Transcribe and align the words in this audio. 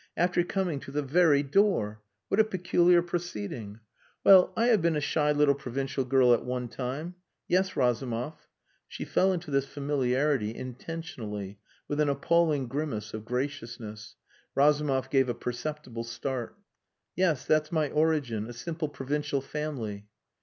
"After 0.17 0.41
coming 0.43 0.79
to 0.79 0.89
the 0.91 1.03
very 1.03 1.43
door! 1.43 2.01
What 2.27 2.39
a 2.39 2.43
peculiar 2.43 3.03
proceeding! 3.03 3.81
Well, 4.23 4.51
I 4.57 4.65
have 4.69 4.81
been 4.81 4.95
a 4.95 4.99
shy 4.99 5.31
little 5.31 5.53
provincial 5.53 6.03
girl 6.05 6.33
at 6.33 6.43
one 6.43 6.69
time. 6.69 7.13
Yes, 7.47 7.75
Razumov" 7.75 8.47
(she 8.87 9.05
fell 9.05 9.31
into 9.31 9.51
this 9.51 9.67
familiarity 9.67 10.55
intentionally, 10.55 11.59
with 11.87 11.99
an 11.99 12.09
appalling 12.09 12.67
grimace 12.67 13.13
of 13.13 13.25
graciousness. 13.25 14.15
Razumov 14.55 15.11
gave 15.11 15.29
a 15.29 15.35
perceptible 15.35 16.03
start), 16.03 16.57
"yes, 17.15 17.45
that's 17.45 17.71
my 17.71 17.91
origin. 17.91 18.49
A 18.49 18.53
simple 18.53 18.89
provincial 18.89 19.39
family. 19.39 20.07